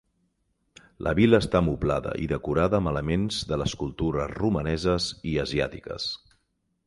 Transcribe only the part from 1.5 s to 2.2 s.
moblada